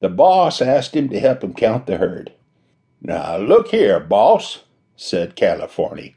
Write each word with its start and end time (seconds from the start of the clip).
The 0.00 0.08
boss 0.08 0.60
asked 0.62 0.96
him 0.96 1.08
to 1.10 1.20
help 1.20 1.44
him 1.44 1.54
count 1.54 1.86
the 1.86 1.98
herd. 1.98 2.32
Now, 3.02 3.36
look 3.36 3.68
here, 3.68 4.00
boss, 4.00 4.64
said 4.96 5.36
Californy. 5.36 6.16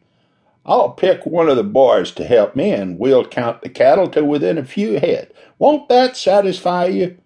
I'll 0.66 0.92
pick 0.92 1.26
one 1.26 1.50
of 1.50 1.58
the 1.58 1.63
boys 1.63 2.12
to 2.12 2.26
help 2.26 2.56
me, 2.56 2.72
and 2.72 2.98
we'll 2.98 3.26
count 3.26 3.62
the 3.62 3.70
cattle 3.70 4.08
to 4.10 4.24
within 4.24 4.58
a 4.58 4.64
few 4.64 5.00
head. 5.00 5.34
Won't 5.60 5.90
that 5.90 6.16
satisfy 6.16 6.86
you? 6.86 7.18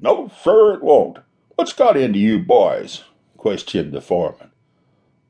No, 0.00 0.30
sir, 0.42 0.74
it 0.74 0.82
won't. 0.82 1.18
What's 1.56 1.72
got 1.72 1.96
into 1.96 2.18
you 2.18 2.38
boys? 2.38 3.02
questioned 3.36 3.92
the 3.92 4.00
foreman. 4.00 4.50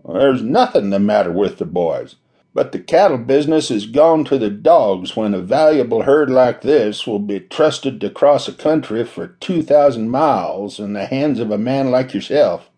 There's 0.07 0.43
nothing 0.43 0.91
the 0.91 0.99
matter 0.99 1.33
with 1.33 1.59
the 1.59 1.65
boys, 1.65 2.17
but 2.57 2.73
the 2.73 2.79
cattle 2.79 3.19
business 3.19 3.71
is 3.71 3.85
gone 3.85 4.25
to 4.25 4.39
the 4.39 4.49
dogs 4.49 5.15
when 5.15 5.35
a 5.35 5.43
valuable 5.43 6.05
herd 6.05 6.31
like 6.31 6.63
this 6.63 7.07
will 7.07 7.19
be 7.19 7.39
trusted 7.39 8.01
to 8.01 8.09
cross 8.09 8.49
a 8.49 8.53
country 8.55 9.05
for 9.05 9.27
two 9.27 9.63
thousand 9.63 10.09
miles 10.09 10.81
in 10.81 10.95
the 10.95 11.05
hands 11.05 11.39
of 11.39 11.51
a 11.51 11.59
man 11.59 11.91
like 11.91 12.15
yourself. 12.15 12.71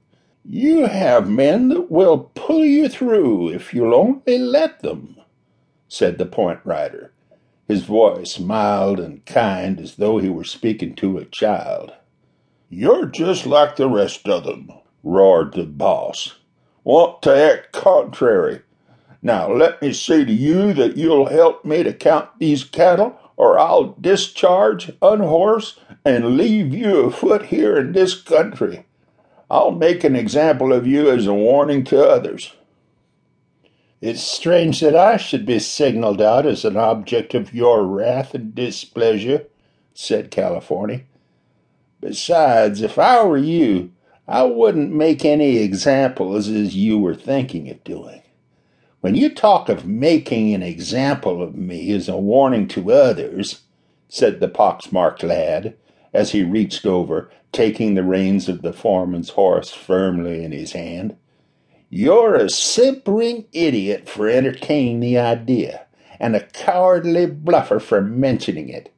You 0.45 0.87
have 0.87 1.31
men 1.31 1.69
that 1.69 1.93
will 1.93 2.33
pull 2.35 2.65
you 2.65 2.89
through 2.89 3.51
if 3.51 3.73
you'll 3.73 3.95
only 3.95 4.39
let 4.39 4.81
them, 4.81 5.15
said 5.87 6.19
the 6.19 6.27
point 6.27 6.59
rider, 6.65 7.13
his 7.69 7.85
voice 7.85 8.41
mild 8.41 8.99
and 8.99 9.25
kind 9.27 9.81
as 9.81 9.95
though 9.95 10.19
he 10.19 10.29
were 10.29 10.43
speaking 10.43 10.97
to 10.97 11.19
a 11.19 11.25
child. 11.25 11.93
You're 12.69 13.07
just 13.07 13.47
like 13.47 13.77
the 13.77 13.89
rest 13.89 14.27
of 14.27 14.43
them, 14.43 14.73
roared 15.05 15.55
the 15.55 15.67
boss. 15.67 16.35
Want 16.83 17.23
to 17.23 17.33
act 17.33 17.71
contrary. 17.71 18.63
Now 19.23 19.53
let 19.53 19.83
me 19.83 19.93
say 19.93 20.25
to 20.25 20.33
you 20.33 20.73
that 20.75 20.97
you'll 20.97 21.27
help 21.27 21.65
me 21.65 21.83
to 21.83 21.93
count 21.93 22.31
these 22.39 22.65
cattle, 22.65 23.19
or 23.37 23.59
I'll 23.59 23.97
discharge, 24.01 24.93
unhorse, 25.03 25.79
and 26.05 26.37
leave 26.37 26.75
you 26.75 27.01
afoot 27.01 27.47
here 27.47 27.77
in 27.77 27.93
this 27.93 28.21
country. 28.21 28.85
I'll 29.51 29.73
make 29.73 30.05
an 30.05 30.15
example 30.15 30.73
of 30.73 30.87
you 30.87 31.11
as 31.11 31.27
a 31.27 31.35
warning 31.35 31.85
to 31.85 32.03
others. 32.03 32.53
It's 34.01 34.23
strange 34.23 34.81
that 34.81 34.95
I 34.95 35.17
should 35.17 35.45
be 35.45 35.59
signaled 35.59 36.23
out 36.23 36.47
as 36.47 36.65
an 36.65 36.77
object 36.77 37.35
of 37.35 37.53
your 37.53 37.85
wrath 37.85 38.35
and 38.35 38.55
displeasure, 38.55 39.47
said 39.95 40.31
Californy. 40.31 41.07
Besides, 42.01 42.81
if 42.83 42.99
I 42.99 43.25
were 43.25 43.39
you, 43.39 43.91
I 44.29 44.45
wouldn't 44.45 44.93
make 44.93 45.25
any 45.25 45.57
examples 45.57 46.49
as 46.49 46.77
you 46.77 46.99
were 46.99 47.17
thinking 47.17 47.69
of 47.71 47.83
doing. 47.83 48.23
When 49.01 49.15
you 49.15 49.33
talk 49.33 49.69
of 49.69 49.87
making 49.87 50.53
an 50.55 50.63
example 50.65 51.41
of 51.41 51.55
me 51.55 51.93
as 51.93 52.09
a 52.09 52.17
warning 52.17 52.67
to 52.69 52.91
others, 52.91 53.63
said 54.09 54.41
the 54.41 54.49
pox-marked 54.49 55.23
lad, 55.23 55.77
as 56.13 56.33
he 56.33 56.43
reached 56.43 56.85
over, 56.85 57.31
taking 57.53 57.95
the 57.95 58.03
reins 58.03 58.49
of 58.49 58.63
the 58.63 58.73
foreman's 58.73 59.31
horse 59.31 59.71
firmly 59.71 60.43
in 60.43 60.51
his 60.51 60.73
hand. 60.73 61.17
You're 61.91 62.35
a 62.35 62.51
simpering 62.51 63.45
idiot 63.53 64.09
for 64.09 64.29
entertaining 64.29 64.99
the 64.99 65.17
idea, 65.17 65.87
and 66.19 66.35
a 66.35 66.45
cowardly 66.47 67.27
bluffer 67.27 67.79
for 67.79 68.01
mentioning 68.01 68.69
it. 68.69 68.93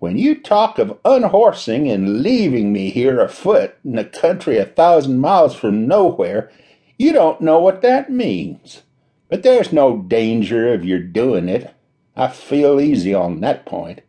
When 0.00 0.18
you 0.18 0.40
talk 0.40 0.80
of 0.80 0.98
unhorsing 1.04 1.88
and 1.88 2.24
leaving 2.24 2.72
me 2.72 2.90
here 2.90 3.20
afoot 3.20 3.76
in 3.84 3.96
a 3.96 4.04
country 4.04 4.58
a 4.58 4.64
thousand 4.64 5.20
miles 5.20 5.54
from 5.54 5.86
nowhere, 5.86 6.50
you 6.98 7.12
don't 7.12 7.40
know 7.40 7.60
what 7.60 7.82
that 7.82 8.10
means. 8.10 8.82
But 9.30 9.42
there's 9.42 9.72
no 9.72 9.96
danger 9.96 10.74
of 10.74 10.84
your 10.84 10.98
doing 10.98 11.48
it. 11.48 11.72
I 12.14 12.28
feel 12.28 12.80
easy 12.80 13.14
on 13.14 13.40
that 13.40 13.64
point 13.64 14.02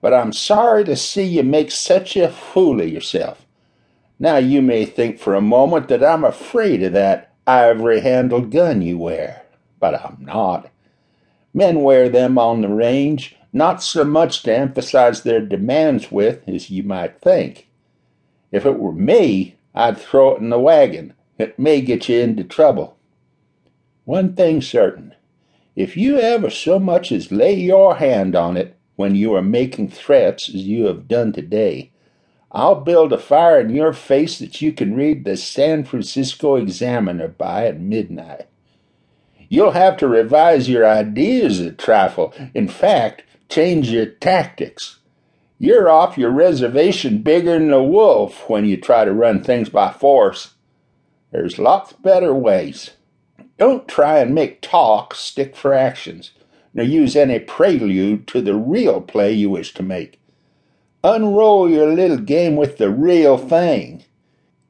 but 0.00 0.14
I'm 0.14 0.32
sorry 0.32 0.84
to 0.84 0.96
see 0.96 1.24
you 1.24 1.42
make 1.42 1.70
such 1.70 2.16
a 2.16 2.28
fool 2.30 2.80
of 2.80 2.88
yourself. 2.88 3.44
Now 4.18 4.36
you 4.36 4.62
may 4.62 4.84
think 4.84 5.18
for 5.18 5.34
a 5.34 5.40
moment 5.40 5.88
that 5.88 6.04
I'm 6.04 6.24
afraid 6.24 6.82
of 6.82 6.92
that 6.92 7.32
ivory 7.46 8.00
handled 8.00 8.50
gun 8.50 8.82
you 8.82 8.98
wear, 8.98 9.42
but 9.80 9.94
I'm 9.94 10.18
not. 10.20 10.70
Men 11.54 11.82
wear 11.82 12.08
them 12.08 12.38
on 12.38 12.60
the 12.60 12.68
range 12.68 13.36
not 13.52 13.82
so 13.82 14.04
much 14.04 14.42
to 14.42 14.54
emphasize 14.54 15.22
their 15.22 15.40
demands 15.40 16.12
with 16.12 16.46
as 16.46 16.68
you 16.68 16.82
might 16.82 17.20
think. 17.20 17.68
If 18.52 18.66
it 18.66 18.78
were 18.78 18.92
me, 18.92 19.56
I'd 19.74 19.98
throw 19.98 20.34
it 20.34 20.40
in 20.40 20.50
the 20.50 20.58
wagon. 20.58 21.14
It 21.38 21.58
may 21.58 21.80
get 21.80 22.08
you 22.08 22.20
into 22.20 22.44
trouble. 22.44 22.97
One 24.08 24.32
thing 24.32 24.62
certain 24.62 25.14
if 25.76 25.94
you 25.94 26.18
ever 26.18 26.48
so 26.48 26.78
much 26.78 27.12
as 27.12 27.30
lay 27.30 27.52
your 27.52 27.96
hand 27.96 28.34
on 28.34 28.56
it, 28.56 28.74
when 28.96 29.14
you 29.14 29.34
are 29.34 29.42
making 29.42 29.90
threats 29.90 30.48
as 30.48 30.54
you 30.66 30.86
have 30.86 31.06
done 31.06 31.30
today. 31.30 31.92
I'll 32.50 32.80
build 32.80 33.12
a 33.12 33.18
fire 33.18 33.60
in 33.60 33.68
your 33.68 33.92
face 33.92 34.38
that 34.38 34.62
you 34.62 34.72
can 34.72 34.94
read 34.94 35.26
the 35.26 35.36
San 35.36 35.84
Francisco 35.84 36.56
Examiner 36.56 37.28
by 37.28 37.66
at 37.66 37.78
midnight. 37.78 38.46
You'll 39.50 39.72
have 39.72 39.98
to 39.98 40.08
revise 40.08 40.70
your 40.70 40.88
ideas 40.88 41.60
a 41.60 41.70
trifle. 41.70 42.32
In 42.54 42.66
fact, 42.66 43.24
change 43.50 43.90
your 43.90 44.06
tactics. 44.06 45.00
You're 45.58 45.90
off 45.90 46.16
your 46.16 46.30
reservation 46.30 47.20
bigger 47.20 47.58
than 47.58 47.74
a 47.74 47.84
wolf 47.84 48.48
when 48.48 48.64
you 48.64 48.78
try 48.78 49.04
to 49.04 49.12
run 49.12 49.44
things 49.44 49.68
by 49.68 49.92
force. 49.92 50.54
There's 51.30 51.58
lots 51.58 51.92
better 51.92 52.32
ways. 52.32 52.92
Don't 53.58 53.88
try 53.88 54.20
and 54.20 54.34
make 54.34 54.60
talk 54.60 55.14
stick 55.14 55.56
for 55.56 55.74
actions 55.74 56.30
nor 56.74 56.84
use 56.84 57.16
any 57.16 57.40
prelude 57.40 58.26
to 58.28 58.40
the 58.40 58.54
real 58.54 59.00
play 59.00 59.32
you 59.32 59.50
wish 59.50 59.74
to 59.74 59.82
make. 59.82 60.20
Unroll 61.02 61.68
your 61.68 61.92
little 61.92 62.18
game 62.18 62.56
with 62.56 62.78
the 62.78 62.90
real 62.90 63.36
thing. 63.36 64.04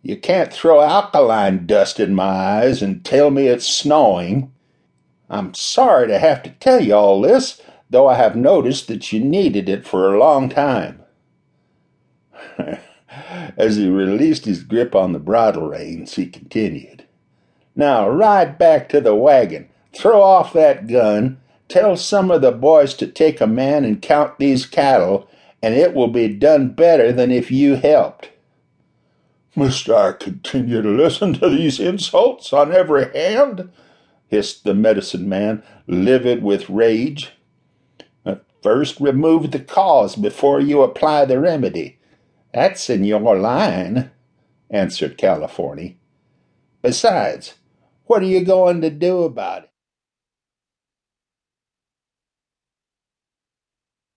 You 0.03 0.17
can't 0.17 0.53
throw 0.53 0.81
alkaline 0.81 1.67
dust 1.67 1.99
in 2.01 2.15
my 2.15 2.25
eyes 2.25 2.83
and 2.83 3.05
tell 3.05 3.31
me 3.31 3.47
it's 3.47 3.67
snowing. 3.67 4.53
I'm 5.29 5.53
sorry 5.55 6.09
to 6.09 6.19
have 6.19 6.43
to 6.45 6.51
tell 6.61 6.83
you 6.83 6.95
all 6.95 7.21
this, 7.21 7.61
though 7.91 8.07
I 8.07 8.15
have 8.15 8.37
noticed 8.37 8.89
that 8.89 9.13
you 9.13 9.21
needed 9.21 9.69
it 9.69 9.87
for 9.87 10.15
a 10.15 10.19
long 10.19 10.49
time. 10.49 11.03
As 13.57 13.77
he 13.77 13.89
released 13.89 14.45
his 14.45 14.63
grip 14.63 14.95
on 14.95 15.13
the 15.13 15.19
bridle 15.19 15.69
reins, 15.69 16.15
he 16.15 16.27
continued, 16.27 17.05
Now 17.79 18.11
ride 18.11 18.59
back 18.59 18.91
to 18.91 19.01
the 19.01 19.15
wagon, 19.15 19.71
throw 19.95 20.21
off 20.21 20.53
that 20.53 20.87
gun, 20.87 21.39
Tell 21.69 21.97
some 21.97 22.31
of 22.31 22.41
the 22.41 22.51
boys 22.53 22.95
to 22.95 23.07
take 23.07 23.41
a 23.41 23.47
man 23.47 23.85
and 23.85 24.01
count 24.01 24.39
these 24.39 24.65
cattle, 24.65 25.29
and 25.63 25.75
it 25.75 25.93
will 25.93 26.09
be 26.09 26.29
done 26.29 26.71
better 26.71 27.13
than 27.13 27.31
if 27.31 27.51
you 27.51 27.77
helped. 27.77 28.31
Must 29.55 29.89
I 29.91 30.13
continue 30.13 30.81
to 30.81 30.89
listen 30.89 31.35
to 31.35 31.51
these 31.51 31.79
insults 31.79 32.53
on 32.53 32.73
every 32.73 33.13
hand? 33.13 33.71
hissed 34.29 34.65
the 34.65 34.75
medicine 34.75 35.29
man, 35.29 35.63
livid 35.87 36.43
with 36.43 36.71
rage. 36.71 37.33
First 38.63 38.99
remove 38.99 39.53
the 39.53 39.61
cause 39.61 40.17
before 40.17 40.61
you 40.61 40.83
apply 40.83 41.27
the 41.27 41.39
remedy. 41.39 41.99
That's 42.53 42.91
in 42.91 43.05
your 43.05 43.39
line, 43.39 44.11
answered 44.69 45.17
Californy. 45.17 45.99
Besides, 46.83 47.55
what 48.09 48.23
are 48.23 48.27
you 48.27 48.45
going 48.45 48.83
to 48.83 48.91
do 48.91 49.25
about 49.25 49.65
it? 49.65 49.68